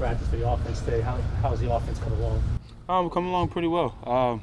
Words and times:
practice 0.00 0.26
for 0.28 0.36
the 0.36 0.48
offense 0.48 0.80
today. 0.80 1.02
How, 1.02 1.18
how's 1.42 1.60
the 1.60 1.70
offense 1.70 1.98
come 1.98 2.14
along? 2.14 2.42
Um, 2.88 3.04
we're 3.04 3.10
coming 3.10 3.28
along 3.28 3.48
pretty 3.48 3.68
well. 3.68 3.94
Um, 4.04 4.42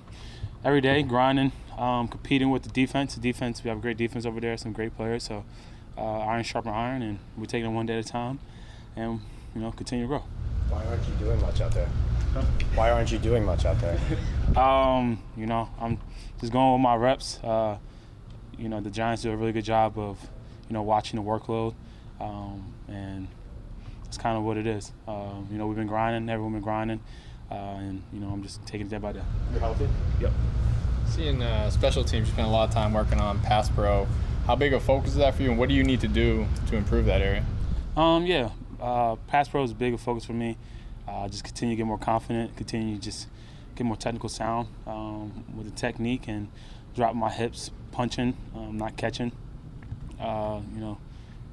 every 0.64 0.82
day, 0.82 1.02
grinding, 1.02 1.52
um, 1.80 2.08
competing 2.08 2.52
with 2.52 2.62
the 2.62 2.70
defense. 2.70 3.16
The 3.16 3.22
defense, 3.22 3.64
we 3.64 3.70
have 3.70 3.80
a 3.80 3.82
great 3.82 3.98
defense 3.98 4.28
over 4.28 4.40
there, 4.40 4.56
some 4.56 4.72
great 4.72 4.96
players. 4.96 5.24
So 5.24 5.44
uh, 5.98 6.20
iron 6.20 6.44
sharpen 6.44 6.72
iron, 6.72 7.02
and 7.02 7.18
we're 7.36 7.46
taking 7.46 7.72
it 7.72 7.74
one 7.74 7.88
day 7.88 7.98
at 7.98 8.06
a 8.06 8.08
time, 8.08 8.38
and 8.96 9.20
you 9.56 9.62
know, 9.62 9.72
continue 9.72 10.04
to 10.04 10.08
grow. 10.08 10.24
Why 10.70 10.86
aren't 10.86 11.08
you 11.08 11.14
doing 11.16 11.42
much 11.42 11.60
out 11.60 11.72
there? 11.72 11.88
Why 12.76 12.92
aren't 12.92 13.12
you 13.12 13.18
doing 13.18 13.44
much 13.44 13.66
out 13.66 13.80
there? 13.82 14.00
um, 14.56 15.24
you 15.36 15.48
know, 15.48 15.70
I'm 15.82 16.00
just 16.40 16.54
going 16.54 16.74
with 16.74 16.82
my 16.82 16.96
reps. 16.96 17.40
Uh, 17.44 17.80
you 18.60 18.70
know, 18.70 18.80
the 18.80 18.92
Giants 18.92 19.24
do 19.24 19.32
a 19.32 19.36
really 19.36 19.54
good 19.54 19.66
job 19.66 19.98
of, 19.98 20.22
you 20.70 20.74
know, 20.74 20.84
watching 20.84 21.20
the 21.20 21.26
workload, 21.28 21.74
um, 22.22 22.76
and 22.88 23.28
that's 24.08 24.18
kind 24.18 24.38
of 24.38 24.44
what 24.44 24.56
it 24.56 24.66
is. 24.66 24.94
Uh, 25.08 25.34
you 25.52 25.58
know, 25.58 25.68
we've 25.68 25.76
been 25.76 25.88
grinding, 25.88 26.30
everyone 26.30 26.54
been 26.54 26.62
grinding, 26.62 27.02
uh, 27.52 27.56
and 27.56 28.02
you 28.14 28.20
know, 28.20 28.30
I'm 28.30 28.42
just 28.42 28.66
taking 28.66 28.88
it 28.88 28.90
day 28.90 28.98
by 28.98 29.12
day. 29.12 29.22
You're 29.52 29.60
healthy. 29.60 29.88
Yep. 30.22 30.32
Seeing 31.08 31.42
uh, 31.44 31.70
special 31.70 32.04
teams, 32.04 32.28
you 32.28 32.34
spent 32.34 32.48
a 32.48 32.52
lot 32.52 32.70
of 32.70 32.74
time 32.74 32.94
working 32.94 33.20
on 33.20 33.40
pass 33.42 33.70
pro. 33.70 34.08
How 34.46 34.56
big 34.56 34.74
a 34.74 34.80
focus 34.80 35.12
is 35.12 35.18
that 35.18 35.36
for 35.36 35.44
you, 35.44 35.50
and 35.50 35.60
what 35.60 35.68
do 35.68 35.76
you 35.76 35.84
need 35.84 36.00
to 36.02 36.08
do 36.08 36.48
to 36.68 36.78
improve 36.78 37.06
that 37.06 37.22
area? 37.22 37.46
Um, 37.98 38.26
yeah, 38.26 38.52
uh, 38.82 39.16
pass 39.28 39.50
pro 39.50 39.64
is 39.64 39.72
a 39.72 39.76
big 39.76 40.00
focus 40.00 40.24
for 40.24 40.34
me. 40.34 40.58
Uh, 41.06 41.28
just 41.28 41.44
continue 41.44 41.76
to 41.76 41.78
get 41.78 41.86
more 41.86 41.98
confident, 41.98 42.56
continue 42.56 42.96
to 42.96 43.02
just 43.02 43.28
get 43.76 43.86
more 43.86 43.98
technical 43.98 44.30
sound 44.30 44.68
um, 44.86 45.44
with 45.56 45.66
the 45.66 45.72
technique 45.72 46.28
and 46.28 46.48
drop 46.96 47.14
my 47.14 47.30
hips, 47.30 47.72
punching, 47.92 48.36
um, 48.56 48.78
not 48.78 48.96
catching. 48.96 49.34
Uh, 50.20 50.62
you 50.74 50.80
know, 50.80 50.98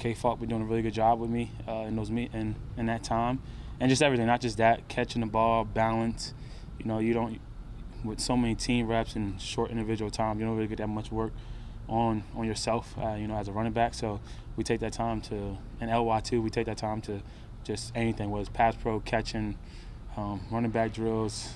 K 0.05 0.13
Falk 0.13 0.39
been 0.39 0.51
doing 0.51 0.61
a 0.61 0.67
really 0.67 0.83
good 0.83 0.93
job 0.93 1.19
with 1.19 1.31
me 1.31 1.51
uh, 1.67 1.87
in 1.89 1.97
those 1.97 2.11
meet 2.11 2.35
in, 2.35 2.57
in 2.77 2.85
that 2.87 3.03
time, 3.03 3.41
and 3.81 3.89
just 3.89 4.03
everything, 4.03 4.27
not 4.27 4.43
just 4.43 4.59
that, 4.59 4.87
catching 4.87 5.23
the 5.23 5.27
ball, 5.27 5.65
balance. 5.65 6.35
You 6.79 6.85
know, 6.85 6.99
you 6.99 7.15
don't 7.15 7.41
with 8.05 8.21
so 8.21 8.37
many 8.37 8.55
team 8.55 8.87
reps 8.87 9.17
and 9.17 9.41
short 9.41 9.71
individual 9.71 10.11
time, 10.11 10.39
you 10.39 10.45
don't 10.45 10.57
really 10.57 10.69
get 10.69 10.77
that 10.77 10.89
much 10.89 11.11
work 11.11 11.33
on 11.89 12.23
on 12.37 12.47
yourself. 12.47 12.95
Uh, 13.03 13.15
you 13.15 13.27
know, 13.27 13.35
as 13.35 13.49
a 13.49 13.53
running 13.53 13.73
back, 13.73 13.95
so 13.95 14.21
we 14.57 14.63
take 14.63 14.81
that 14.81 14.93
time 14.93 15.23
to 15.23 15.57
and 15.81 15.91
LY 15.91 16.21
too. 16.21 16.43
We 16.43 16.51
take 16.51 16.67
that 16.67 16.77
time 16.77 17.01
to 17.03 17.23
just 17.63 17.91
anything, 17.95 18.31
whether 18.31 18.43
it's 18.43 18.51
pass 18.51 18.77
pro, 18.77 19.01
catching, 19.01 19.57
um, 20.19 20.43
running 20.51 20.71
back 20.71 20.93
drills, 20.93 21.49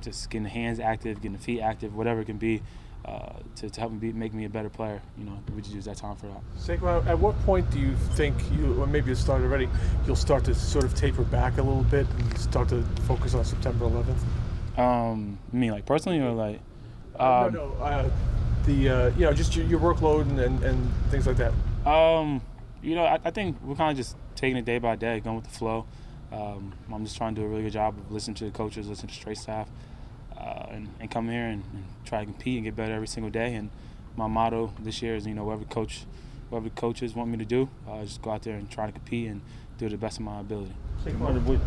just 0.00 0.28
getting 0.28 0.42
the 0.42 0.50
hands 0.50 0.80
active, 0.80 1.18
getting 1.22 1.36
the 1.36 1.44
feet 1.44 1.60
active, 1.60 1.94
whatever 1.94 2.22
it 2.22 2.24
can 2.24 2.38
be 2.38 2.62
uh, 3.04 3.32
to, 3.56 3.68
to, 3.68 3.80
help 3.80 3.92
me 3.92 3.98
be, 3.98 4.12
make 4.12 4.32
me 4.32 4.44
a 4.44 4.48
better 4.48 4.70
player. 4.70 5.02
You 5.18 5.24
know, 5.24 5.38
we 5.54 5.62
just 5.62 5.74
use 5.74 5.84
that 5.86 5.96
time 5.96 6.16
for 6.16 6.26
that. 6.26 6.40
Saquon, 6.56 7.04
at 7.06 7.18
what 7.18 7.38
point 7.44 7.68
do 7.70 7.80
you 7.80 7.94
think 8.14 8.36
you, 8.52 8.80
or 8.80 8.86
maybe 8.86 9.10
it 9.10 9.16
started 9.16 9.44
already, 9.44 9.68
you'll 10.06 10.14
start 10.14 10.44
to 10.44 10.54
sort 10.54 10.84
of 10.84 10.94
taper 10.94 11.24
back 11.24 11.58
a 11.58 11.62
little 11.62 11.82
bit 11.84 12.06
and 12.08 12.38
start 12.38 12.68
to 12.68 12.82
focus 13.06 13.34
on 13.34 13.44
September 13.44 13.86
11th? 13.86 14.78
Um, 14.78 15.38
me, 15.52 15.70
like 15.70 15.84
personally, 15.84 16.20
or 16.20 16.32
like? 16.32 16.60
Um, 17.18 17.52
no, 17.52 17.68
no. 17.68 17.84
Uh, 17.84 18.10
the 18.64 18.88
uh, 18.88 19.08
you 19.16 19.24
know 19.24 19.32
just 19.32 19.56
your, 19.56 19.66
your 19.66 19.80
workload 19.80 20.22
and, 20.22 20.38
and, 20.38 20.62
and, 20.62 20.92
things 21.10 21.26
like 21.26 21.36
that. 21.36 21.52
Um, 21.84 22.40
you 22.80 22.94
know, 22.94 23.04
I, 23.04 23.18
I 23.24 23.30
think 23.30 23.56
we're 23.62 23.74
kind 23.74 23.90
of 23.90 23.96
just 23.96 24.16
taking 24.36 24.56
it 24.56 24.64
day 24.64 24.78
by 24.78 24.94
day, 24.94 25.20
going 25.20 25.36
with 25.36 25.44
the 25.44 25.50
flow. 25.50 25.84
Um, 26.30 26.72
I'm 26.90 27.04
just 27.04 27.16
trying 27.16 27.34
to 27.34 27.40
do 27.40 27.46
a 27.46 27.50
really 27.50 27.64
good 27.64 27.72
job 27.72 27.98
of 27.98 28.10
listening 28.10 28.36
to 28.36 28.44
the 28.44 28.50
coaches, 28.52 28.88
listening 28.88 29.08
to 29.08 29.14
straight 29.14 29.36
staff 29.36 29.68
uh, 30.36 30.66
and, 30.70 30.88
and, 31.00 31.10
come 31.10 31.28
here 31.28 31.46
and, 31.46 31.62
and, 31.72 31.84
try 32.04 32.20
to 32.20 32.26
compete 32.26 32.56
and 32.56 32.64
get 32.64 32.76
better 32.76 32.92
every 32.92 33.06
single 33.06 33.30
day. 33.30 33.54
And 33.54 33.70
my 34.16 34.26
motto 34.26 34.72
this 34.80 35.02
year 35.02 35.16
is, 35.16 35.26
you 35.26 35.34
know, 35.34 35.44
whatever 35.44 35.64
coach, 35.64 36.04
whatever 36.50 36.70
coaches 36.70 37.14
want 37.14 37.30
me 37.30 37.38
to 37.38 37.44
do, 37.44 37.68
uh, 37.88 38.02
just 38.02 38.20
go 38.22 38.30
out 38.30 38.42
there 38.42 38.56
and 38.56 38.70
try 38.70 38.86
to 38.86 38.92
compete 38.92 39.28
and 39.28 39.40
do 39.78 39.88
the 39.88 39.96
best 39.96 40.18
of 40.18 40.24
my 40.24 40.40
ability. 40.40 40.74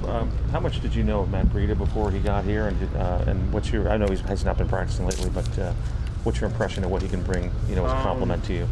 Um, 0.07 0.31
how 0.51 0.59
much 0.61 0.81
did 0.81 0.95
you 0.95 1.03
know 1.03 1.21
of 1.21 1.31
Matt 1.31 1.47
Breida 1.47 1.77
before 1.77 2.09
he 2.09 2.19
got 2.19 2.45
here, 2.45 2.67
and 2.67 2.95
uh, 2.95 3.25
and 3.27 3.51
what's 3.51 3.69
your? 3.69 3.89
I 3.89 3.97
know 3.97 4.07
he 4.07 4.15
has 4.15 4.45
not 4.45 4.57
been 4.57 4.69
practicing 4.69 5.05
lately, 5.05 5.29
but 5.29 5.59
uh, 5.59 5.73
what's 6.23 6.39
your 6.39 6.49
impression 6.49 6.85
of 6.85 6.89
what 6.89 7.01
he 7.01 7.09
can 7.09 7.21
bring, 7.21 7.51
you 7.67 7.75
know, 7.75 7.85
as 7.85 7.91
a 7.91 8.01
compliment 8.01 8.41
um, 8.43 8.47
to 8.47 8.53
you? 8.53 8.67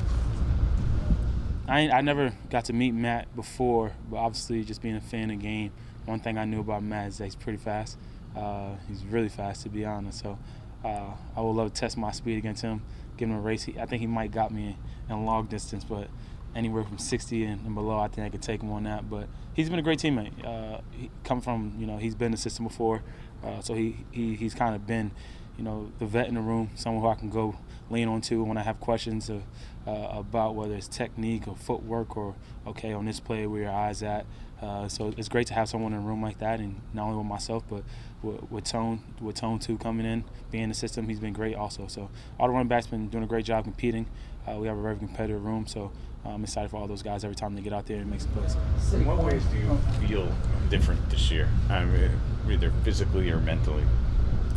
I, 1.68 1.90
I 1.90 2.02
never 2.02 2.34
got 2.50 2.66
to 2.66 2.74
meet 2.74 2.94
Matt 2.94 3.34
before, 3.36 3.92
but 4.10 4.18
obviously 4.18 4.64
just 4.64 4.82
being 4.82 4.96
a 4.96 5.02
fan 5.02 5.32
of 5.32 5.40
the 5.40 5.44
game, 5.44 5.72
one 6.06 6.20
thing 6.20 6.38
I 6.38 6.46
knew 6.46 6.60
about 6.60 6.84
Matt 6.84 7.10
is 7.10 7.18
that 7.18 7.26
he's 7.26 7.36
pretty 7.36 7.58
fast. 7.58 7.98
Uh, 8.36 8.76
he's 8.88 9.04
really 9.06 9.30
fast, 9.30 9.64
to 9.64 9.70
be 9.70 9.86
honest. 9.86 10.20
So 10.20 10.38
uh, 10.84 11.12
I 11.36 11.42
would 11.42 11.52
love 11.52 11.74
to 11.74 11.80
test 11.80 11.98
my 11.98 12.12
speed 12.12 12.38
against 12.38 12.62
him, 12.62 12.82
give 13.18 13.30
him 13.30 13.36
a 13.36 13.42
race. 13.42 13.64
He, 13.64 13.80
I 13.80 13.86
think 13.86 14.02
he 14.02 14.08
might 14.08 14.32
got 14.32 14.52
me 14.52 14.78
in 15.10 15.26
long 15.26 15.46
distance, 15.46 15.84
but 15.84 16.08
anywhere 16.56 16.84
from 16.84 16.98
60 16.98 17.44
and, 17.46 17.66
and, 17.66 17.76
below, 17.76 17.98
I 18.00 18.08
think 18.08 18.26
I 18.26 18.30
could 18.30 18.42
take 18.42 18.62
him 18.62 18.72
on 18.72 18.84
that. 18.84 19.10
But 19.10 19.28
he's 19.54 19.70
been 19.70 19.80
a 19.80 19.84
great 19.84 20.00
teammate. 20.00 20.46
Uh, 20.46 20.82
he 20.92 21.10
come 21.24 21.42
from, 21.42 21.76
you 21.78 21.86
know, 21.86 21.98
he's 21.98 22.16
been 22.16 22.28
in 22.28 22.32
the 22.34 22.38
system 22.38 22.66
before, 22.66 23.02
uh, 23.44 23.62
so 23.62 23.74
he, 23.74 24.06
he 24.12 24.36
he's 24.36 24.54
kind 24.54 24.76
of 24.76 24.86
been, 24.88 25.12
you 25.58 25.64
know, 25.64 25.92
the 26.00 26.06
vet 26.06 26.28
in 26.28 26.36
the 26.36 26.42
room, 26.42 26.70
someone 26.76 27.04
who 27.04 27.10
I 27.10 27.16
can 27.16 27.30
go 27.30 27.56
lean 27.90 28.08
on 28.08 28.22
to 28.22 28.44
when 28.44 28.58
I 28.58 28.64
have 28.64 28.80
questions 28.80 29.30
uh, 29.30 29.40
about 29.86 30.56
whether 30.56 30.74
it's 30.76 30.88
technique 30.88 31.48
or 31.48 31.56
footwork 31.56 32.18
or 32.18 32.36
okay 32.66 32.94
on 32.94 33.06
this 33.06 33.20
play 33.20 33.46
where 33.46 33.62
your 33.62 33.72
eyes 33.72 34.02
at. 34.02 34.26
Uh, 34.62 34.88
so 34.88 35.14
it's 35.18 35.28
great 35.28 35.46
to 35.48 35.54
have 35.54 35.68
someone 35.68 35.92
in 35.92 36.00
a 36.00 36.02
room 36.02 36.22
like 36.22 36.40
that, 36.40 36.60
and 36.62 36.80
not 36.94 37.08
only 37.08 37.18
with 37.18 37.28
myself, 37.28 37.64
but 37.70 37.84
with, 38.22 38.50
with 38.50 38.64
Tone, 38.64 39.02
with 39.20 39.36
Tone 39.36 39.60
too 39.60 39.78
coming 39.78 40.06
in, 40.06 40.24
being 40.52 40.64
in 40.64 40.70
the 40.70 40.76
system, 40.76 41.10
he's 41.10 41.20
been 41.20 41.34
great 41.34 41.56
also. 41.56 41.88
So 41.88 42.10
all 42.40 42.48
the 42.48 42.54
running 42.54 42.70
backs 42.70 42.88
been 42.88 43.10
doing 43.10 43.26
a 43.26 43.28
great 43.28 43.44
job 43.44 43.66
competing. 43.66 44.06
Uh, 44.48 44.56
we 44.56 44.68
have 44.68 44.78
a 44.78 44.82
very 44.82 44.96
competitive 44.96 45.44
room, 45.44 45.68
so 45.68 45.92
I'm 46.26 46.44
excited 46.44 46.72
for 46.72 46.78
all 46.78 46.88
those 46.88 47.04
guys 47.04 47.26
every 47.26 47.36
time 47.36 47.56
they 47.56 47.62
get 47.62 47.74
out 47.74 47.86
there 47.86 47.98
and 47.98 48.10
make 48.10 48.22
some 48.22 48.32
plays. 48.32 48.56
In 48.94 49.06
what 49.06 49.18
ways 49.18 49.44
do 49.46 49.58
you 49.58 49.78
feel 50.08 50.34
different 50.70 51.10
this 51.10 51.30
year, 51.30 51.50
I 51.70 51.84
mean, 51.84 52.10
either 52.50 52.72
physically 52.84 53.30
or 53.32 53.40
mentally? 53.40 53.84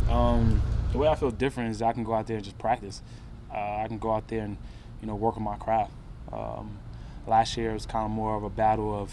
Um, 0.09 0.61
the 0.97 1.01
way 1.03 1.09
I 1.09 1.15
feel 1.15 1.29
different 1.29 1.69
is 1.69 1.81
I 1.83 1.93
can 1.93 2.03
go 2.03 2.15
out 2.15 2.25
there 2.25 2.37
and 2.37 2.43
just 2.43 2.57
practice. 2.57 3.03
Uh, 3.53 3.83
I 3.83 3.87
can 3.87 3.99
go 3.99 4.13
out 4.13 4.27
there 4.27 4.41
and 4.41 4.57
you 4.99 5.07
know 5.07 5.15
work 5.15 5.37
on 5.37 5.43
my 5.43 5.55
craft. 5.55 5.91
Um, 6.33 6.79
last 7.27 7.55
year 7.55 7.69
it 7.69 7.73
was 7.73 7.85
kind 7.85 8.05
of 8.05 8.11
more 8.11 8.35
of 8.35 8.43
a 8.43 8.49
battle 8.49 8.99
of 8.99 9.11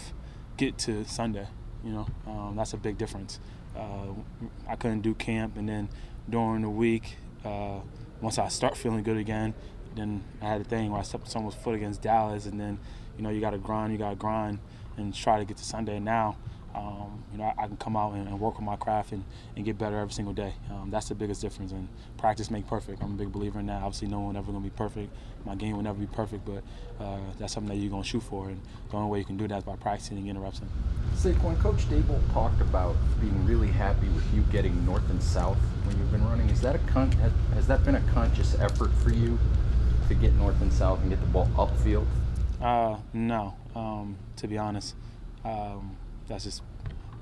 get 0.57 0.79
to 0.79 1.05
Sunday. 1.05 1.47
You 1.83 1.91
know, 1.91 2.07
um, 2.25 2.55
that's 2.55 2.73
a 2.73 2.77
big 2.77 2.97
difference. 2.97 3.39
Uh, 3.77 4.13
I 4.67 4.75
couldn't 4.75 5.01
do 5.01 5.13
camp, 5.13 5.57
and 5.57 5.69
then 5.69 5.89
during 6.27 6.63
the 6.63 6.69
week, 6.69 7.17
uh, 7.43 7.81
once 8.19 8.39
I 8.39 8.47
start 8.47 8.75
feeling 8.75 9.03
good 9.03 9.17
again, 9.17 9.53
then 9.95 10.23
I 10.41 10.45
had 10.45 10.61
a 10.61 10.63
thing 10.63 10.89
where 10.89 10.99
I 10.99 11.03
stepped 11.03 11.25
on 11.25 11.29
someone's 11.29 11.55
foot 11.55 11.75
against 11.75 12.01
Dallas, 12.01 12.47
and 12.47 12.59
then 12.59 12.79
you 13.15 13.23
know 13.23 13.29
you 13.29 13.41
got 13.41 13.51
to 13.51 13.59
grind, 13.59 13.93
you 13.93 13.99
got 13.99 14.09
to 14.09 14.15
grind, 14.15 14.57
and 14.97 15.13
try 15.13 15.37
to 15.37 15.45
get 15.45 15.57
to 15.57 15.63
Sunday. 15.63 15.99
Now 15.99 16.37
um, 16.75 17.23
you 17.31 17.37
know, 17.37 17.45
I, 17.45 17.63
I, 17.63 17.67
can 17.67 17.77
come 17.77 17.95
out 17.95 18.13
and, 18.13 18.27
and, 18.27 18.39
work 18.39 18.57
on 18.57 18.65
my 18.65 18.75
craft 18.75 19.13
and, 19.13 19.23
and 19.55 19.63
get 19.63 19.77
better 19.77 19.97
every 19.97 20.13
single 20.13 20.33
day. 20.33 20.53
Um, 20.69 20.89
that's 20.91 21.07
the 21.07 21.15
biggest 21.15 21.41
difference. 21.41 21.71
And 21.71 21.87
practice 22.17 22.51
make 22.51 22.67
perfect. 22.67 23.01
I'm 23.01 23.11
a 23.11 23.15
big 23.15 23.31
believer 23.31 23.59
in 23.59 23.67
that. 23.67 23.81
Obviously, 23.81 24.09
no 24.09 24.19
one 24.19 24.35
ever 24.35 24.51
gonna 24.51 24.63
be 24.63 24.69
perfect. 24.69 25.15
My 25.45 25.55
game 25.55 25.75
will 25.75 25.83
never 25.83 25.97
be 25.97 26.07
perfect, 26.07 26.45
but 26.45 26.63
uh, 27.03 27.19
that's 27.39 27.53
something 27.53 27.73
that 27.73 27.81
you're 27.81 27.91
gonna 27.91 28.03
shoot 28.03 28.23
for. 28.23 28.49
And 28.49 28.61
the 28.89 28.97
only 28.97 29.09
way 29.09 29.19
you 29.19 29.25
can 29.25 29.37
do 29.37 29.47
that 29.47 29.59
is 29.59 29.63
by 29.63 29.75
practicing 29.77 30.17
and 30.17 30.25
getting 30.25 30.41
reps 30.41 30.59
in. 30.59 30.67
Saquon, 31.15 31.57
Coach 31.59 31.87
Daboll 31.89 32.19
talked 32.33 32.59
about 32.59 32.95
being 33.21 33.45
really 33.45 33.69
happy 33.69 34.07
with 34.09 34.25
you 34.33 34.41
getting 34.51 34.85
north 34.85 35.09
and 35.09 35.23
south 35.23 35.57
when 35.85 35.97
you've 35.97 36.11
been 36.11 36.27
running. 36.27 36.49
Is 36.49 36.61
that 36.61 36.75
a 36.75 36.79
con- 36.79 37.11
has, 37.13 37.31
has 37.53 37.67
that 37.67 37.85
been 37.85 37.95
a 37.95 38.03
conscious 38.11 38.59
effort 38.59 38.91
for 39.01 39.11
you 39.11 39.39
to 40.09 40.13
get 40.13 40.33
north 40.33 40.59
and 40.61 40.73
south 40.73 40.99
and 41.01 41.09
get 41.09 41.21
the 41.21 41.27
ball 41.27 41.49
upfield? 41.55 42.05
Uh, 42.61 42.97
no. 43.13 43.55
Um, 43.75 44.17
to 44.37 44.47
be 44.47 44.57
honest. 44.57 44.95
Um, 45.45 45.95
that's 46.27 46.43
just 46.43 46.61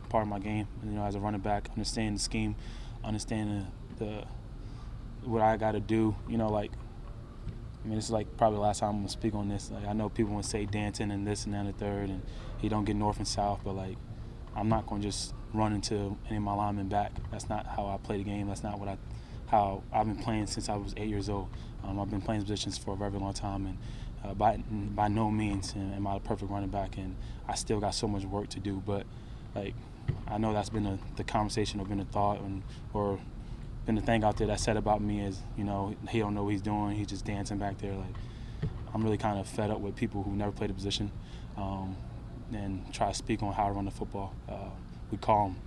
part 0.09 0.23
of 0.23 0.27
my 0.27 0.39
game. 0.39 0.67
You 0.83 0.91
know, 0.91 1.03
as 1.05 1.15
a 1.15 1.19
running 1.19 1.41
back, 1.41 1.69
understanding 1.71 2.15
the 2.15 2.19
scheme, 2.19 2.55
understanding 3.03 3.67
the, 3.97 4.05
the 4.05 4.25
what 5.27 5.41
I 5.41 5.57
got 5.57 5.73
to 5.73 5.79
do. 5.79 6.15
You 6.27 6.37
know, 6.37 6.49
like 6.49 6.71
I 7.83 7.87
mean, 7.87 7.97
it's 7.97 8.09
like 8.09 8.37
probably 8.37 8.57
the 8.57 8.61
last 8.61 8.79
time 8.79 8.89
I'm 8.89 8.97
gonna 8.97 9.09
speak 9.09 9.35
on 9.35 9.49
this. 9.49 9.69
Like 9.71 9.85
I 9.85 9.93
know 9.93 10.09
people 10.09 10.33
want 10.33 10.45
to 10.45 10.49
say 10.49 10.65
Danton 10.65 11.11
and 11.11 11.27
this 11.27 11.45
and 11.45 11.53
that 11.53 11.65
and 11.65 11.69
the 11.69 11.73
third, 11.73 12.09
and 12.09 12.21
he 12.59 12.69
don't 12.69 12.85
get 12.85 12.95
north 12.95 13.17
and 13.17 13.27
south, 13.27 13.61
but 13.63 13.75
like 13.75 13.97
I'm 14.55 14.69
not 14.69 14.87
gonna 14.87 15.01
just 15.01 15.33
run 15.53 15.73
into 15.73 16.17
any 16.27 16.37
of 16.37 16.43
my 16.43 16.53
linemen 16.53 16.87
back. 16.87 17.11
That's 17.31 17.49
not 17.49 17.65
how 17.65 17.87
I 17.87 17.97
play 17.97 18.17
the 18.17 18.23
game. 18.23 18.47
That's 18.47 18.63
not 18.63 18.79
what 18.79 18.87
I 18.87 18.97
how 19.47 19.83
I've 19.91 20.07
been 20.07 20.23
playing 20.23 20.47
since 20.47 20.69
I 20.69 20.75
was 20.75 20.93
eight 20.97 21.09
years 21.09 21.29
old. 21.29 21.49
Um, 21.83 21.99
I've 21.99 22.09
been 22.09 22.21
playing 22.21 22.41
positions 22.41 22.77
for 22.77 22.93
a 22.93 22.97
very 22.97 23.11
long 23.11 23.33
time, 23.33 23.65
and 23.65 23.77
uh, 24.23 24.33
by 24.33 24.57
by 24.57 25.07
no 25.07 25.29
means 25.29 25.73
am 25.75 26.07
I 26.07 26.15
a 26.15 26.19
perfect 26.19 26.51
running 26.51 26.69
back, 26.69 26.97
and 26.97 27.15
I 27.47 27.55
still 27.55 27.79
got 27.79 27.95
so 27.95 28.07
much 28.07 28.23
work 28.23 28.49
to 28.49 28.59
do. 28.59 28.81
But 28.85 29.05
like 29.55 29.75
I 30.27 30.37
know 30.37 30.53
that's 30.53 30.69
been 30.69 30.85
a, 30.85 30.97
the 31.15 31.23
conversation 31.23 31.79
or 31.79 31.85
been 31.85 31.99
a 31.99 32.05
thought, 32.05 32.39
and 32.41 32.63
or 32.93 33.19
been 33.85 33.95
the 33.95 34.01
thing 34.01 34.23
out 34.23 34.37
there 34.37 34.47
that 34.47 34.59
said 34.59 34.77
about 34.77 35.01
me 35.01 35.21
is 35.21 35.39
you 35.57 35.63
know 35.63 35.95
he 36.09 36.19
don't 36.19 36.33
know 36.33 36.43
what 36.43 36.51
he's 36.51 36.61
doing. 36.61 36.95
He's 36.95 37.07
just 37.07 37.25
dancing 37.25 37.57
back 37.57 37.77
there. 37.79 37.93
Like 37.93 38.71
I'm 38.93 39.03
really 39.03 39.17
kind 39.17 39.39
of 39.39 39.47
fed 39.47 39.69
up 39.69 39.79
with 39.79 39.95
people 39.95 40.23
who 40.23 40.35
never 40.35 40.51
played 40.51 40.69
a 40.69 40.73
position, 40.73 41.11
um, 41.57 41.97
and 42.53 42.93
try 42.93 43.09
to 43.09 43.13
speak 43.13 43.43
on 43.43 43.53
how 43.53 43.67
to 43.67 43.73
run 43.73 43.85
the 43.85 43.91
football. 43.91 44.33
Uh, 44.47 44.69
we 45.11 45.17
call 45.17 45.49
them 45.49 45.57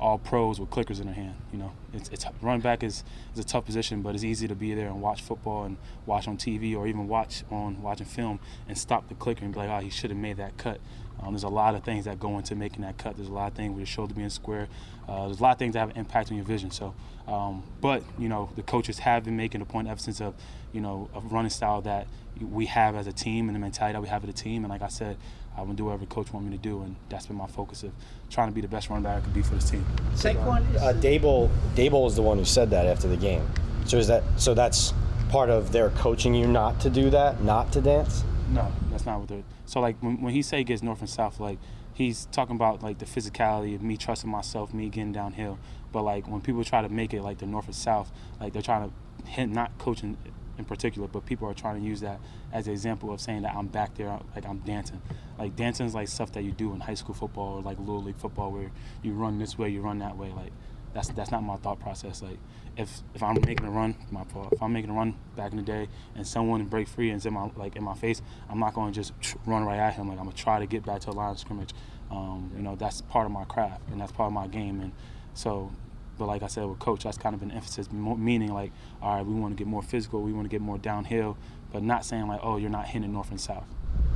all 0.00 0.18
pros 0.18 0.60
with 0.60 0.70
clickers 0.70 1.00
in 1.00 1.06
their 1.06 1.14
hand. 1.14 1.34
You 1.52 1.58
know, 1.58 1.72
it's, 1.92 2.08
it's 2.10 2.26
running 2.42 2.60
back 2.60 2.82
is, 2.82 3.04
is 3.34 3.40
a 3.40 3.44
tough 3.44 3.64
position, 3.64 4.02
but 4.02 4.14
it's 4.14 4.24
easy 4.24 4.46
to 4.48 4.54
be 4.54 4.74
there 4.74 4.88
and 4.88 5.00
watch 5.00 5.22
football 5.22 5.64
and 5.64 5.76
watch 6.04 6.28
on 6.28 6.36
TV 6.36 6.76
or 6.76 6.86
even 6.86 7.08
watch 7.08 7.44
on 7.50 7.82
watching 7.82 8.06
film 8.06 8.40
and 8.68 8.76
stop 8.76 9.08
the 9.08 9.14
clicker 9.14 9.44
and 9.44 9.54
be 9.54 9.60
like, 9.60 9.70
oh, 9.70 9.80
he 9.80 9.90
should 9.90 10.10
have 10.10 10.18
made 10.18 10.36
that 10.36 10.56
cut. 10.58 10.80
Um, 11.20 11.32
there's 11.32 11.44
a 11.44 11.48
lot 11.48 11.74
of 11.74 11.84
things 11.84 12.04
that 12.04 12.20
go 12.20 12.36
into 12.38 12.54
making 12.54 12.82
that 12.82 12.98
cut. 12.98 13.16
There's 13.16 13.28
a 13.28 13.32
lot 13.32 13.50
of 13.50 13.56
things 13.56 13.70
with 13.70 13.80
your 13.80 13.86
shoulder 13.86 14.14
being 14.14 14.28
square. 14.30 14.68
Uh, 15.08 15.26
there's 15.26 15.40
a 15.40 15.42
lot 15.42 15.52
of 15.52 15.58
things 15.58 15.74
that 15.74 15.80
have 15.80 15.90
an 15.90 15.96
impact 15.96 16.30
on 16.30 16.36
your 16.36 16.44
vision. 16.44 16.70
So, 16.70 16.94
um, 17.26 17.62
but 17.80 18.02
you 18.18 18.28
know, 18.28 18.50
the 18.56 18.62
coaches 18.62 18.98
have 19.00 19.24
been 19.24 19.36
making 19.36 19.60
a 19.60 19.64
point 19.64 19.88
ever 19.88 20.00
since 20.00 20.20
of, 20.20 20.34
you 20.72 20.80
know, 20.80 21.08
a 21.14 21.20
running 21.20 21.50
style 21.50 21.80
that 21.82 22.06
we 22.40 22.66
have 22.66 22.96
as 22.96 23.06
a 23.06 23.12
team 23.12 23.48
and 23.48 23.56
the 23.56 23.60
mentality 23.60 23.94
that 23.94 24.02
we 24.02 24.08
have 24.08 24.24
as 24.24 24.30
a 24.30 24.32
team. 24.32 24.64
And 24.64 24.70
like 24.70 24.82
I 24.82 24.88
said, 24.88 25.16
I'm 25.56 25.64
gonna 25.64 25.74
do 25.74 25.86
whatever 25.86 26.04
the 26.04 26.14
coach 26.14 26.32
wants 26.32 26.48
me 26.48 26.56
to 26.56 26.62
do, 26.62 26.82
and 26.82 26.96
that's 27.08 27.26
been 27.26 27.36
my 27.36 27.46
focus 27.46 27.82
of 27.82 27.92
trying 28.28 28.48
to 28.48 28.54
be 28.54 28.60
the 28.60 28.68
best 28.68 28.90
running 28.90 29.04
back 29.04 29.18
I 29.18 29.20
could 29.24 29.32
be 29.32 29.42
for 29.42 29.54
this 29.54 29.70
team. 29.70 29.86
Saquon, 30.14 30.62
uh, 30.76 30.92
Daboll, 30.94 31.50
Daboll 31.74 32.06
is 32.06 32.14
the 32.14 32.22
one 32.22 32.36
who 32.36 32.44
said 32.44 32.68
that 32.70 32.86
after 32.86 33.08
the 33.08 33.16
game. 33.16 33.46
So 33.86 33.96
is 33.96 34.06
that 34.08 34.22
so? 34.36 34.52
That's 34.52 34.92
part 35.30 35.48
of 35.48 35.72
their 35.72 35.90
coaching 35.90 36.34
you 36.34 36.46
not 36.46 36.78
to 36.80 36.90
do 36.90 37.08
that, 37.10 37.42
not 37.42 37.72
to 37.72 37.80
dance. 37.80 38.22
No, 38.50 38.70
that's 38.90 39.04
not 39.06 39.18
what 39.18 39.28
they're. 39.28 39.42
So 39.64 39.80
like 39.80 39.96
when, 40.00 40.20
when 40.22 40.32
he 40.32 40.42
say 40.42 40.58
he 40.58 40.64
gets 40.64 40.82
north 40.82 41.00
and 41.00 41.10
south, 41.10 41.40
like 41.40 41.58
he's 41.92 42.26
talking 42.26 42.56
about 42.56 42.82
like 42.82 42.98
the 42.98 43.06
physicality 43.06 43.74
of 43.74 43.82
me 43.82 43.96
trusting 43.96 44.30
myself, 44.30 44.72
me 44.72 44.88
getting 44.88 45.12
downhill. 45.12 45.58
But 45.92 46.02
like 46.02 46.28
when 46.28 46.40
people 46.40 46.62
try 46.64 46.82
to 46.82 46.88
make 46.88 47.12
it 47.12 47.22
like 47.22 47.38
the 47.38 47.46
north 47.46 47.66
and 47.66 47.74
south, 47.74 48.12
like 48.40 48.52
they're 48.52 48.62
trying 48.62 48.90
to 48.90 49.28
hint 49.28 49.52
not 49.52 49.76
coaching 49.78 50.16
in 50.58 50.64
particular, 50.64 51.08
but 51.08 51.26
people 51.26 51.48
are 51.48 51.54
trying 51.54 51.80
to 51.80 51.86
use 51.86 52.00
that 52.00 52.20
as 52.52 52.66
an 52.66 52.72
example 52.72 53.12
of 53.12 53.20
saying 53.20 53.42
that 53.42 53.54
I'm 53.54 53.66
back 53.66 53.94
there, 53.96 54.18
like 54.34 54.46
I'm 54.46 54.58
dancing. 54.58 55.02
Like 55.38 55.56
dancing 55.56 55.86
is 55.86 55.94
like 55.94 56.08
stuff 56.08 56.32
that 56.32 56.44
you 56.44 56.52
do 56.52 56.72
in 56.72 56.80
high 56.80 56.94
school 56.94 57.14
football 57.14 57.58
or 57.58 57.62
like 57.62 57.78
little 57.78 58.02
league 58.02 58.16
football, 58.16 58.52
where 58.52 58.70
you 59.02 59.12
run 59.12 59.38
this 59.38 59.58
way, 59.58 59.68
you 59.68 59.80
run 59.80 59.98
that 59.98 60.16
way. 60.16 60.32
Like 60.32 60.52
that's 60.96 61.08
that's 61.08 61.30
not 61.30 61.42
my 61.42 61.56
thought 61.56 61.78
process. 61.78 62.22
Like 62.22 62.38
if 62.76 63.02
if 63.14 63.22
I'm 63.22 63.36
making 63.44 63.66
a 63.66 63.70
run, 63.70 63.94
my 64.10 64.24
fault. 64.24 64.48
If 64.52 64.62
I'm 64.62 64.72
making 64.72 64.90
a 64.90 64.94
run 64.94 65.14
back 65.36 65.50
in 65.52 65.58
the 65.58 65.62
day 65.62 65.88
and 66.14 66.26
someone 66.26 66.64
break 66.64 66.88
free 66.88 67.10
and 67.10 67.24
in 67.24 67.34
my 67.34 67.50
like 67.54 67.76
in 67.76 67.84
my 67.84 67.94
face, 67.94 68.22
I'm 68.48 68.58
not 68.58 68.72
going 68.74 68.92
to 68.92 68.98
just 68.98 69.12
run 69.44 69.64
right 69.64 69.78
at 69.78 69.94
him. 69.94 70.08
Like 70.08 70.18
I'm 70.18 70.24
gonna 70.24 70.36
try 70.36 70.58
to 70.58 70.66
get 70.66 70.84
back 70.84 71.02
to 71.02 71.10
a 71.10 71.12
line 71.12 71.32
of 71.32 71.38
scrimmage. 71.38 71.74
Um, 72.10 72.50
you 72.56 72.62
know 72.62 72.76
that's 72.76 73.02
part 73.02 73.26
of 73.26 73.32
my 73.32 73.44
craft 73.44 73.82
and 73.90 74.00
that's 74.00 74.12
part 74.12 74.28
of 74.28 74.32
my 74.32 74.46
game. 74.46 74.80
And 74.80 74.92
so 75.34 75.70
but 76.18 76.26
like 76.26 76.42
I 76.42 76.46
said 76.46 76.64
with 76.64 76.78
coach, 76.78 77.04
that's 77.04 77.18
kind 77.18 77.34
of 77.34 77.42
an 77.42 77.50
emphasis, 77.50 77.92
meaning 77.92 78.54
like, 78.54 78.72
all 79.02 79.16
right, 79.16 79.26
we 79.26 79.34
want 79.34 79.54
to 79.54 79.58
get 79.62 79.66
more 79.66 79.82
physical, 79.82 80.22
we 80.22 80.32
want 80.32 80.46
to 80.46 80.48
get 80.48 80.62
more 80.62 80.78
downhill, 80.78 81.36
but 81.70 81.82
not 81.82 82.06
saying 82.06 82.26
like, 82.26 82.40
oh, 82.42 82.56
you're 82.56 82.70
not 82.70 82.86
hitting 82.86 83.12
north 83.12 83.30
and 83.30 83.40
south. 83.40 83.66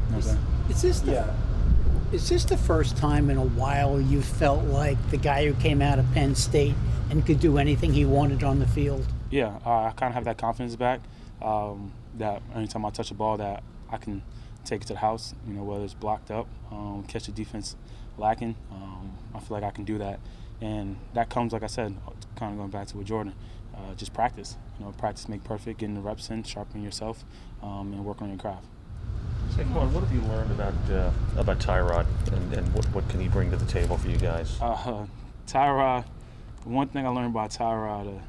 You 0.06 0.12
know 0.12 0.18
is, 0.18 0.36
is 0.70 0.82
this 0.82 1.00
the, 1.00 1.12
yeah. 1.12 1.34
Is 2.12 2.28
this 2.28 2.44
the 2.44 2.56
first 2.56 2.96
time 2.96 3.30
in 3.30 3.36
a 3.36 3.44
while 3.44 4.00
you 4.00 4.22
felt 4.22 4.64
like 4.64 4.98
the 5.10 5.16
guy 5.16 5.46
who 5.46 5.54
came 5.54 5.80
out 5.80 5.98
of 5.98 6.10
Penn 6.12 6.34
State 6.34 6.74
and 7.10 7.24
could 7.24 7.40
do 7.40 7.58
anything 7.58 7.92
he 7.92 8.04
wanted 8.04 8.42
on 8.42 8.58
the 8.58 8.66
field? 8.66 9.06
Yeah, 9.30 9.58
uh, 9.64 9.84
I 9.84 9.92
kind 9.96 10.10
of 10.10 10.14
have 10.14 10.24
that 10.24 10.38
confidence 10.38 10.76
back. 10.76 11.00
Um, 11.40 11.92
that 12.18 12.42
anytime 12.54 12.84
I 12.84 12.90
touch 12.90 13.10
a 13.10 13.14
ball, 13.14 13.36
that 13.38 13.62
I 13.90 13.96
can 13.96 14.22
take 14.64 14.82
it 14.82 14.86
to 14.88 14.94
the 14.94 14.98
house. 14.98 15.34
You 15.46 15.54
know, 15.54 15.62
whether 15.62 15.84
it's 15.84 15.94
blocked 15.94 16.30
up, 16.30 16.46
um, 16.70 17.04
catch 17.08 17.26
the 17.26 17.32
defense 17.32 17.76
lacking. 18.18 18.56
Um, 18.70 19.12
I 19.34 19.38
feel 19.40 19.56
like 19.56 19.64
I 19.64 19.70
can 19.70 19.84
do 19.84 19.98
that 19.98 20.20
and 20.60 20.96
that 21.14 21.30
comes, 21.30 21.52
like 21.52 21.62
I 21.62 21.68
said, 21.68 21.96
kind 22.36 22.52
of 22.52 22.58
going 22.58 22.70
back 22.70 22.86
to 22.88 22.96
what 22.96 23.06
Jordan, 23.06 23.34
uh, 23.74 23.94
just 23.94 24.12
practice. 24.12 24.56
You 24.78 24.84
know, 24.84 24.92
practice 24.92 25.28
make 25.28 25.42
perfect, 25.44 25.80
getting 25.80 25.94
the 25.94 26.00
reps 26.00 26.28
in, 26.30 26.42
sharpening 26.42 26.84
yourself, 26.84 27.24
um, 27.62 27.92
and 27.92 28.04
working 28.04 28.24
on 28.24 28.30
your 28.30 28.38
craft. 28.38 28.66
Saquon, 29.50 29.90
what 29.90 30.04
have 30.04 30.12
you 30.12 30.20
learned 30.22 30.50
about 30.52 30.74
uh, 30.90 31.10
about 31.36 31.58
Tyrod, 31.58 32.06
and, 32.32 32.54
and 32.54 32.74
what, 32.74 32.84
what 32.94 33.08
can 33.08 33.20
he 33.20 33.28
bring 33.28 33.50
to 33.50 33.56
the 33.56 33.66
table 33.66 33.96
for 33.98 34.08
you 34.08 34.16
guys? 34.16 34.56
Uh, 34.60 35.06
Tyrod, 35.46 36.04
one 36.64 36.88
thing 36.88 37.04
I 37.04 37.08
learned 37.10 37.32
about 37.32 37.50
Tyrod, 37.50 38.16
uh, 38.16 38.22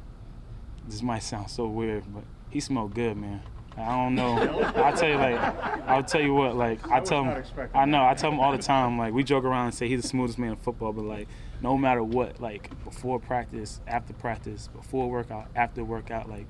this 0.88 1.02
might 1.02 1.22
sound 1.22 1.48
so 1.48 1.66
weird, 1.68 2.04
but 2.12 2.24
he 2.50 2.60
smelled 2.60 2.94
good, 2.94 3.16
man. 3.16 3.40
I 3.76 3.88
don't 3.96 4.14
know. 4.14 4.36
I 4.76 4.92
tell 4.92 5.08
you, 5.08 5.16
like, 5.16 5.40
I'll 5.88 6.02
tell 6.02 6.20
you 6.20 6.34
what, 6.34 6.56
like, 6.56 6.86
I, 6.88 6.96
I 6.98 7.00
tell 7.00 7.24
him, 7.24 7.44
I 7.72 7.84
know, 7.86 8.04
I 8.04 8.12
tell 8.12 8.30
him 8.30 8.38
all 8.38 8.52
the 8.52 8.62
time, 8.62 8.98
like, 8.98 9.14
we 9.14 9.24
joke 9.24 9.44
around 9.44 9.66
and 9.66 9.74
say 9.74 9.88
he's 9.88 10.02
the 10.02 10.08
smoothest 10.08 10.38
man 10.38 10.50
in 10.50 10.56
football, 10.56 10.92
but 10.92 11.04
like, 11.04 11.26
no 11.62 11.78
matter 11.78 12.02
what, 12.02 12.40
like, 12.40 12.68
before 12.84 13.18
practice, 13.18 13.80
after 13.86 14.12
practice, 14.12 14.68
before 14.68 15.10
workout, 15.10 15.46
after 15.54 15.84
workout, 15.84 16.28
like, 16.28 16.46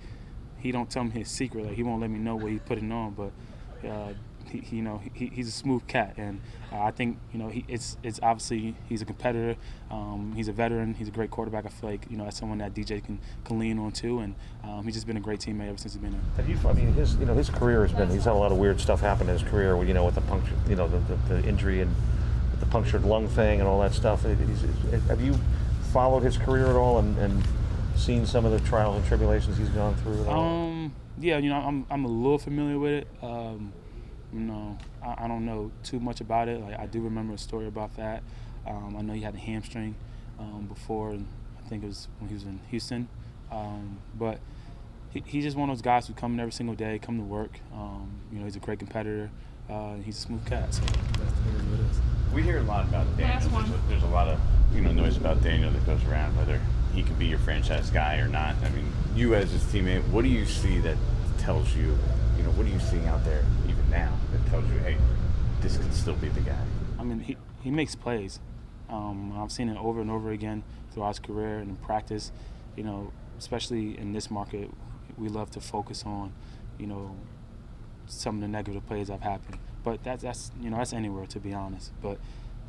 he 0.59 0.73
don't 0.73 0.91
tell 0.91 1.05
me 1.05 1.11
his 1.11 1.29
secret, 1.29 1.67
like, 1.67 1.75
he 1.75 1.85
won't 1.85 2.01
let 2.01 2.11
me 2.11 2.19
know 2.19 2.35
what 2.35 2.51
he's 2.51 2.61
putting 2.67 2.91
on, 2.91 3.13
but 3.13 3.89
uh, 3.89 4.15
he, 4.53 4.59
he, 4.61 4.77
you 4.77 4.83
know, 4.83 5.01
he, 5.15 5.27
he's 5.27 5.49
a 5.49 5.53
smooth 5.53 5.87
cat, 5.87 6.15
and 6.17 6.41
uh, 6.73 6.83
I 6.83 6.91
think 6.91 7.19
you 7.33 7.39
know 7.39 7.49
he, 7.49 7.65
it's 7.69 7.97
it's 8.03 8.21
obviously 8.23 8.75
he's 8.89 9.03
a 9.03 9.05
competitor. 9.05 9.57
Um, 9.91 10.33
he's 10.37 10.49
a 10.49 10.53
veteran. 10.53 10.95
He's 10.95 11.09
a 11.09 11.11
great 11.11 11.31
quarterback. 11.31 11.67
I 11.67 11.69
feel 11.69 11.91
like 11.91 12.07
you 12.11 12.17
know 12.17 12.25
that's 12.25 12.39
someone 12.39 12.59
that 12.59 12.75
DJ 12.75 13.03
can, 13.05 13.19
can 13.45 13.59
lean 13.59 13.79
on 13.79 13.93
too, 13.93 14.21
and 14.21 14.35
um, 14.63 14.85
he's 14.85 14.95
just 14.95 15.07
been 15.07 15.17
a 15.17 15.21
great 15.21 15.41
teammate 15.41 15.69
ever 15.69 15.79
since 15.79 15.95
he's 15.95 16.03
been 16.03 16.13
here. 16.13 16.21
Have 16.37 16.49
you? 16.49 16.59
I 16.69 16.73
mean, 16.73 16.93
his 16.93 17.17
you 17.17 17.25
know 17.25 17.35
his 17.35 17.51
career 17.51 17.83
has 17.83 17.93
been 17.93 18.11
he's 18.11 18.25
had 18.25 18.35
a 18.35 18.35
lot 18.35 18.53
of 18.53 18.59
weird 18.59 18.81
stuff 18.81 19.01
happen 19.01 19.29
in 19.29 19.39
his 19.39 19.49
career. 19.49 19.83
You 19.83 19.95
know, 19.95 20.05
with 20.05 20.15
the 20.15 20.21
puncture, 20.23 20.55
you 20.69 20.77
know, 20.77 20.87
the, 20.87 20.99
the, 20.99 21.35
the 21.35 21.49
injury 21.49 21.81
and 21.81 21.95
the 22.61 22.67
punctured 22.67 23.05
lung 23.05 23.29
thing 23.29 23.61
and 23.61 23.69
all 23.69 23.81
that 23.81 23.93
stuff. 23.93 24.25
He's, 24.25 24.63
have 25.09 25.21
you 25.21 25.35
followed 25.93 26.23
his 26.23 26.39
career 26.39 26.67
at 26.67 26.77
all 26.77 26.99
and, 26.99 27.17
and 27.19 27.43
seen 27.97 28.25
some 28.25 28.45
of 28.45 28.53
the 28.53 28.61
trials 28.61 28.97
and 28.97 29.05
tribulations 29.07 29.59
he's 29.59 29.69
gone 29.71 29.95
through? 29.97 30.29
Um, 30.29 30.93
yeah, 31.19 31.39
you 31.39 31.51
know, 31.51 31.57
I'm 31.57 31.87
I'm 31.91 32.05
a 32.05 32.09
little 32.09 32.39
familiar 32.39 32.79
with 32.79 32.93
it. 32.93 33.09
Um, 33.23 33.73
you 34.33 34.41
know, 34.41 34.79
I, 35.05 35.25
I, 35.25 35.29
don't 35.29 35.45
know 35.45 35.71
too 35.83 36.01
much 36.01 36.21
about 36.21 36.49
it. 36.49 36.61
Like 36.61 36.79
I 36.79 36.87
do 36.87 37.01
remember 37.01 37.35
a 37.35 37.39
story 37.39 37.67
about 37.67 37.97
that. 37.97 38.23
Um, 38.67 38.97
I 38.99 39.03
know 39.03 39.13
he 39.13 39.23
had 39.23 39.35
a 39.35 39.39
hamstring 39.39 39.95
um, 40.39 40.67
before, 40.67 41.11
and 41.11 41.27
I 41.65 41.69
think 41.69 41.85
it 41.85 41.87
was 41.87 42.09
when 42.19 42.29
he 42.29 42.35
was 42.35 42.45
in 42.45 42.61
Houston. 42.71 43.09
Um, 43.51 43.99
but 44.19 44.39
he, 45.13 45.23
he's 45.27 45.45
just 45.45 45.57
one 45.57 45.69
of 45.69 45.77
those 45.77 45.83
guys 45.83 46.07
who 46.07 46.15
come 46.15 46.35
in 46.35 46.41
every 46.41 46.53
single 46.53 46.75
day, 46.75 46.99
come 46.99 47.19
to 47.19 47.25
work. 47.25 47.61
Um, 47.75 48.11
you 48.33 48.39
know, 48.39 48.45
he's 48.45 48.57
a 48.57 48.61
great 48.61 48.79
competitor. 48.79 49.31
Uh, 49.69 49.97
he's 49.97 50.19
a 50.19 50.21
smooth 50.21 50.45
cat. 50.47 50.73
So 50.75 50.83
that's 50.83 50.93
what 50.93 51.81
it 51.81 51.91
is. 51.91 52.01
We 52.35 52.43
hear 52.43 52.59
a 52.59 52.63
lot 52.63 52.89
about 52.89 53.07
Daniel. 53.17 53.51
There's 53.51 53.71
a, 53.71 53.89
there's 53.89 54.03
a 54.03 54.07
lot 54.07 54.29
of 54.29 54.41
you 54.75 54.81
know 54.81 54.93
noise 54.93 55.17
about 55.17 55.43
Daniel 55.43 55.71
that 55.71 55.85
goes 55.85 56.03
around 56.05 56.37
whether 56.37 56.61
he 56.95 57.03
can 57.03 57.15
be 57.15 57.27
your 57.27 57.39
franchise 57.39 57.91
guy 57.91 58.17
or 58.17 58.29
not. 58.29 58.55
I 58.65 58.71
mean, 58.71 58.91
you 59.15 59.35
as 59.35 59.51
his 59.51 59.63
teammate, 59.65 60.07
what 60.09 60.23
do 60.23 60.29
you 60.29 60.47
see 60.47 60.79
that 60.81 60.97
tells 61.39 61.75
you, 61.75 61.97
you 62.37 62.43
know, 62.43 62.51
what 62.51 62.67
are 62.67 62.71
you 62.71 62.81
seeing 62.81 63.07
out 63.07 63.25
there 63.25 63.45
now 63.93 64.19
that 64.33 64.45
tells 64.51 64.65
you, 64.71 64.79
hey, 64.79 64.97
this 65.61 65.77
could 65.77 65.95
still 65.95 66.17
be 66.17 66.29
the 66.31 66.41
guy? 66.41 66.59
I 66.99 67.05
mean, 67.05 67.21
he, 67.21 67.37
he 67.63 67.71
makes 67.71 67.95
plays. 67.95 68.41
Um, 68.89 69.39
I've 69.39 69.53
seen 69.53 69.69
it 69.69 69.77
over 69.79 70.01
and 70.01 70.11
over 70.11 70.31
again 70.31 70.65
throughout 70.91 71.09
his 71.09 71.19
career 71.21 71.59
and 71.59 71.71
in 71.71 71.77
practice. 71.77 72.33
You 72.77 72.85
know, 72.85 73.13
especially 73.39 73.99
in 73.99 74.13
this 74.13 74.31
market, 74.31 74.71
we 75.17 75.29
love 75.29 75.51
to 75.53 75.61
focus 75.61 76.05
on, 76.05 76.33
you 76.79 76.87
know, 76.87 77.17
some 78.07 78.37
of 78.37 78.41
the 78.43 78.49
negative 78.49 78.87
plays 78.87 79.09
that 79.09 79.21
have 79.21 79.23
happened. 79.23 79.59
But 79.85 80.03
that's 80.05 80.23
that's 80.23 80.53
you 80.61 80.71
know 80.71 80.77
that's 80.77 80.93
anywhere 80.93 81.27
to 81.27 81.41
be 81.41 81.53
honest. 81.53 81.93
But 82.01 82.19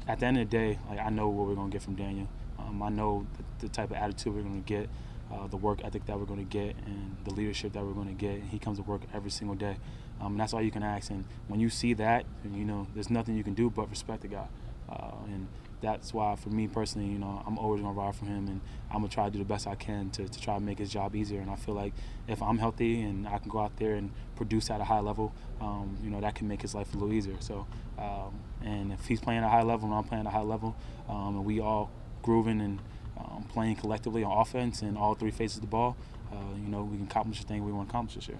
at 0.07 0.19
the 0.19 0.25
end 0.25 0.37
of 0.37 0.49
the 0.49 0.57
day, 0.57 0.79
like 0.89 0.99
I 0.99 1.09
know 1.09 1.29
what 1.29 1.47
we're 1.47 1.55
gonna 1.55 1.69
get 1.69 1.81
from 1.81 1.95
Daniel. 1.95 2.27
Um, 2.59 2.81
I 2.81 2.89
know 2.89 3.25
the, 3.37 3.67
the, 3.67 3.73
type 3.73 3.91
of 3.91 3.97
attitude 3.97 4.33
we're 4.33 4.41
gonna 4.41 4.59
get, 4.59 4.89
uh, 5.31 5.47
the 5.47 5.57
work 5.57 5.83
ethic 5.83 6.05
that 6.05 6.17
we're 6.17 6.25
gonna 6.25 6.43
get, 6.43 6.75
and 6.85 7.15
the 7.25 7.33
leadership 7.33 7.73
that 7.73 7.83
we're 7.83 7.93
gonna 7.93 8.13
get. 8.13 8.41
He 8.51 8.59
comes 8.59 8.77
to 8.77 8.83
work 8.83 9.01
every 9.13 9.31
single 9.31 9.55
day, 9.55 9.77
um, 10.21 10.33
and 10.33 10.39
that's 10.39 10.53
all 10.53 10.61
you 10.61 10.71
can 10.71 10.83
ask. 10.83 11.11
And 11.11 11.25
when 11.47 11.59
you 11.59 11.69
see 11.69 11.93
that, 11.95 12.25
you 12.43 12.65
know, 12.65 12.87
there's 12.93 13.09
nothing 13.09 13.35
you 13.35 13.43
can 13.43 13.53
do 13.53 13.69
but 13.69 13.89
respect 13.89 14.21
the 14.21 14.27
guy. 14.27 14.47
Uh, 14.89 15.11
and 15.25 15.47
that's 15.81 16.13
why, 16.13 16.35
for 16.35 16.49
me 16.49 16.67
personally, 16.67 17.09
you 17.09 17.19
know, 17.19 17.43
I'm 17.45 17.57
always 17.57 17.81
gonna 17.81 17.93
ride 17.93 18.15
for 18.15 18.25
him, 18.25 18.47
and 18.47 18.61
I'm 18.89 18.99
gonna 18.99 19.09
try 19.09 19.25
to 19.25 19.31
do 19.31 19.39
the 19.39 19.45
best 19.45 19.67
I 19.67 19.75
can 19.75 20.09
to, 20.11 20.27
to 20.27 20.41
try 20.41 20.55
to 20.55 20.61
make 20.61 20.79
his 20.79 20.89
job 20.89 21.15
easier. 21.15 21.41
And 21.41 21.51
I 21.51 21.55
feel 21.55 21.75
like 21.75 21.93
if 22.27 22.41
I'm 22.41 22.57
healthy 22.57 23.01
and 23.01 23.27
I 23.27 23.37
can 23.37 23.49
go 23.49 23.59
out 23.59 23.75
there 23.77 23.95
and 23.95 24.11
produce 24.35 24.69
at 24.69 24.79
a 24.79 24.85
high 24.85 25.01
level, 25.01 25.33
um, 25.59 25.97
you 26.01 26.09
know, 26.09 26.21
that 26.21 26.35
can 26.35 26.47
make 26.47 26.61
his 26.61 26.73
life 26.73 26.93
a 26.93 26.97
little 26.97 27.13
easier. 27.13 27.35
So, 27.39 27.67
um, 27.99 28.39
and 28.63 28.93
if 28.93 29.05
he's 29.05 29.19
playing 29.19 29.41
at 29.41 29.47
a 29.47 29.49
high 29.49 29.63
level 29.63 29.89
and 29.89 29.95
I'm 29.95 30.05
playing 30.05 30.25
at 30.25 30.27
a 30.27 30.35
high 30.37 30.41
level, 30.43 30.75
um, 31.09 31.35
and 31.35 31.45
we 31.45 31.59
all 31.59 31.91
grooving 32.21 32.61
and 32.61 32.79
um, 33.17 33.45
playing 33.49 33.75
collectively 33.75 34.23
on 34.23 34.37
offense 34.37 34.81
and 34.81 34.97
all 34.97 35.15
three 35.15 35.31
phases 35.31 35.57
of 35.57 35.61
the 35.61 35.67
ball, 35.67 35.97
uh, 36.31 36.55
you 36.55 36.69
know, 36.69 36.83
we 36.83 36.97
can 36.97 37.07
accomplish 37.07 37.41
the 37.41 37.47
thing 37.47 37.63
we 37.65 37.71
want 37.73 37.89
to 37.89 37.91
accomplish 37.91 38.15
this 38.15 38.27
year. 38.29 38.39